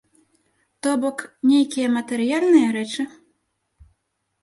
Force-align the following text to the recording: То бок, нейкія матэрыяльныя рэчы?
То 0.85 0.91
бок, 1.03 1.19
нейкія 1.51 1.93
матэрыяльныя 1.99 2.67
рэчы? 2.81 3.03